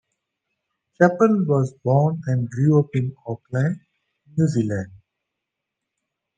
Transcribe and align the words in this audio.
Chappell 0.97 1.45
was 1.47 1.73
born 1.83 2.23
and 2.25 2.49
grew 2.49 2.79
up 2.79 2.87
in 2.95 3.15
Auckland, 3.27 3.81
New 4.35 4.47
Zealand. 4.47 4.91